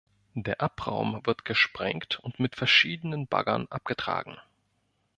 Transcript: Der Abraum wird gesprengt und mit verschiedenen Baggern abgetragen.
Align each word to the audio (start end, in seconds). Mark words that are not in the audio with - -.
Der 0.33 0.59
Abraum 0.61 1.21
wird 1.25 1.45
gesprengt 1.45 2.17
und 2.23 2.39
mit 2.39 2.55
verschiedenen 2.55 3.27
Baggern 3.27 3.67
abgetragen. 3.69 4.35